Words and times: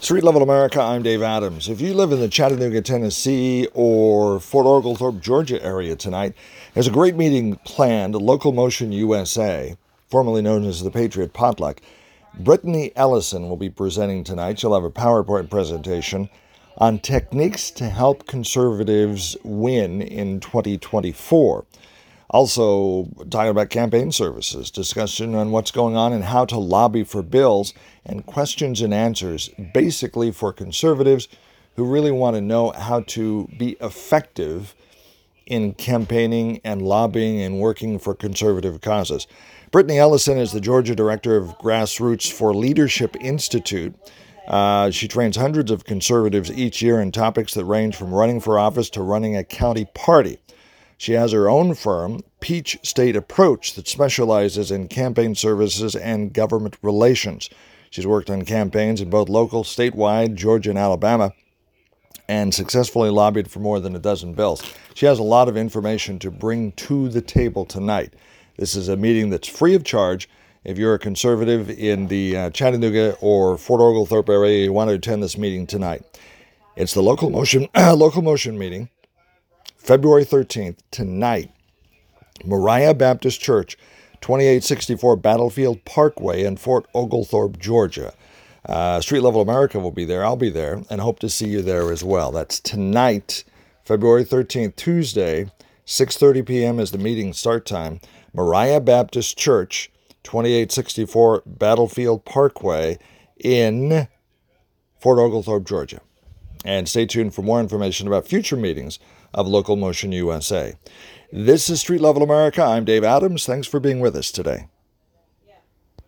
Street 0.00 0.24
Level 0.24 0.42
America, 0.42 0.80
I'm 0.80 1.02
Dave 1.02 1.20
Adams. 1.20 1.68
If 1.68 1.82
you 1.82 1.92
live 1.92 2.10
in 2.10 2.20
the 2.20 2.28
Chattanooga, 2.28 2.80
Tennessee 2.80 3.68
or 3.74 4.40
Fort 4.40 4.64
Oglethorpe, 4.64 5.20
Georgia 5.20 5.62
area 5.62 5.94
tonight, 5.94 6.32
there's 6.72 6.86
a 6.86 6.90
great 6.90 7.16
meeting 7.16 7.56
planned, 7.66 8.14
Local 8.14 8.50
Motion 8.50 8.92
USA, 8.92 9.76
formerly 10.08 10.40
known 10.40 10.64
as 10.64 10.82
the 10.82 10.90
Patriot 10.90 11.34
Potluck. 11.34 11.82
Brittany 12.32 12.92
Ellison 12.96 13.50
will 13.50 13.58
be 13.58 13.68
presenting 13.68 14.24
tonight. 14.24 14.58
She'll 14.58 14.72
have 14.72 14.84
a 14.84 14.90
PowerPoint 14.90 15.50
presentation 15.50 16.30
on 16.78 16.98
techniques 16.98 17.70
to 17.72 17.90
help 17.90 18.26
conservatives 18.26 19.36
win 19.44 20.00
in 20.00 20.40
2024. 20.40 21.66
Also, 22.32 23.08
talking 23.28 23.50
about 23.50 23.70
campaign 23.70 24.12
services, 24.12 24.70
discussion 24.70 25.34
on 25.34 25.50
what's 25.50 25.72
going 25.72 25.96
on 25.96 26.12
and 26.12 26.22
how 26.22 26.44
to 26.44 26.58
lobby 26.58 27.02
for 27.02 27.22
bills, 27.22 27.74
and 28.06 28.24
questions 28.24 28.80
and 28.80 28.94
answers 28.94 29.50
basically 29.74 30.30
for 30.30 30.52
conservatives 30.52 31.26
who 31.74 31.84
really 31.84 32.12
want 32.12 32.36
to 32.36 32.40
know 32.40 32.70
how 32.70 33.00
to 33.00 33.48
be 33.58 33.76
effective 33.80 34.76
in 35.46 35.74
campaigning 35.74 36.60
and 36.62 36.82
lobbying 36.82 37.40
and 37.40 37.58
working 37.58 37.98
for 37.98 38.14
conservative 38.14 38.80
causes. 38.80 39.26
Brittany 39.72 39.98
Ellison 39.98 40.38
is 40.38 40.52
the 40.52 40.60
Georgia 40.60 40.94
Director 40.94 41.36
of 41.36 41.58
Grassroots 41.58 42.30
for 42.30 42.54
Leadership 42.54 43.16
Institute. 43.20 43.94
Uh, 44.46 44.90
she 44.90 45.08
trains 45.08 45.36
hundreds 45.36 45.72
of 45.72 45.84
conservatives 45.84 46.50
each 46.52 46.80
year 46.80 47.00
in 47.00 47.10
topics 47.10 47.54
that 47.54 47.64
range 47.64 47.96
from 47.96 48.14
running 48.14 48.40
for 48.40 48.58
office 48.58 48.88
to 48.90 49.02
running 49.02 49.36
a 49.36 49.42
county 49.42 49.86
party. 49.94 50.38
She 51.00 51.12
has 51.12 51.32
her 51.32 51.48
own 51.48 51.72
firm, 51.72 52.20
Peach 52.40 52.78
State 52.82 53.16
Approach, 53.16 53.72
that 53.72 53.88
specializes 53.88 54.70
in 54.70 54.88
campaign 54.88 55.34
services 55.34 55.96
and 55.96 56.30
government 56.30 56.76
relations. 56.82 57.48
She's 57.88 58.06
worked 58.06 58.28
on 58.28 58.44
campaigns 58.44 59.00
in 59.00 59.08
both 59.08 59.30
local, 59.30 59.64
statewide, 59.64 60.34
Georgia, 60.34 60.68
and 60.68 60.78
Alabama, 60.78 61.32
and 62.28 62.52
successfully 62.52 63.08
lobbied 63.08 63.50
for 63.50 63.60
more 63.60 63.80
than 63.80 63.96
a 63.96 63.98
dozen 63.98 64.34
bills. 64.34 64.62
She 64.92 65.06
has 65.06 65.18
a 65.18 65.22
lot 65.22 65.48
of 65.48 65.56
information 65.56 66.18
to 66.18 66.30
bring 66.30 66.72
to 66.72 67.08
the 67.08 67.22
table 67.22 67.64
tonight. 67.64 68.12
This 68.58 68.74
is 68.74 68.88
a 68.88 68.96
meeting 68.96 69.30
that's 69.30 69.48
free 69.48 69.74
of 69.74 69.84
charge. 69.84 70.28
If 70.64 70.76
you're 70.76 70.92
a 70.92 70.98
conservative 70.98 71.70
in 71.70 72.08
the 72.08 72.36
uh, 72.36 72.50
Chattanooga 72.50 73.16
or 73.22 73.56
Fort 73.56 73.80
Oglethorpe 73.80 74.28
area, 74.28 74.64
you 74.64 74.74
want 74.74 74.90
to 74.90 74.96
attend 74.96 75.22
this 75.22 75.38
meeting 75.38 75.66
tonight. 75.66 76.04
It's 76.76 76.92
the 76.92 77.02
local 77.02 77.30
motion 77.30 77.68
local 77.74 78.20
motion 78.20 78.58
meeting. 78.58 78.90
February 79.90 80.24
13th, 80.24 80.78
tonight, 80.92 81.50
Moriah 82.44 82.94
Baptist 82.94 83.40
Church, 83.40 83.76
2864 84.20 85.16
Battlefield 85.16 85.84
Parkway 85.84 86.44
in 86.44 86.56
Fort 86.56 86.86
Oglethorpe, 86.94 87.58
Georgia. 87.58 88.14
Uh, 88.64 89.00
Street 89.00 89.18
Level 89.18 89.40
America 89.40 89.80
will 89.80 89.90
be 89.90 90.04
there. 90.04 90.24
I'll 90.24 90.36
be 90.36 90.48
there 90.48 90.84
and 90.88 91.00
hope 91.00 91.18
to 91.18 91.28
see 91.28 91.48
you 91.48 91.60
there 91.60 91.90
as 91.90 92.04
well. 92.04 92.30
That's 92.30 92.60
tonight, 92.60 93.42
February 93.82 94.24
13th, 94.24 94.76
Tuesday, 94.76 95.50
6:30 95.86 96.46
p.m. 96.46 96.78
is 96.78 96.92
the 96.92 96.96
meeting 96.96 97.32
start 97.32 97.66
time. 97.66 97.98
Moriah 98.32 98.80
Baptist 98.80 99.36
Church, 99.36 99.90
2864 100.22 101.42
Battlefield 101.44 102.24
Parkway 102.24 102.96
in 103.38 104.06
Fort 105.00 105.18
Oglethorpe, 105.18 105.66
Georgia. 105.66 106.00
And 106.64 106.88
stay 106.88 107.06
tuned 107.06 107.34
for 107.34 107.42
more 107.42 107.60
information 107.60 108.06
about 108.06 108.26
future 108.26 108.56
meetings 108.56 108.98
of 109.32 109.48
Local 109.48 109.76
Motion 109.76 110.12
USA. 110.12 110.74
This 111.32 111.70
is 111.70 111.80
Street 111.80 112.00
Level 112.00 112.22
America. 112.22 112.62
I'm 112.62 112.84
Dave 112.84 113.04
Adams. 113.04 113.46
Thanks 113.46 113.66
for 113.66 113.80
being 113.80 114.00
with 114.00 114.14
us 114.16 114.30
today. 114.30 114.66